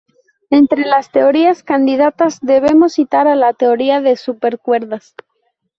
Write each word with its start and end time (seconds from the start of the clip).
Entre 0.49 0.83
las 0.83 1.11
teorías 1.11 1.61
candidatas 1.61 2.39
debemos 2.41 2.93
citar 2.93 3.27
a 3.27 3.35
la 3.35 3.53
teoría 3.53 4.01
de 4.01 4.17
supercuerdas. 4.17 5.13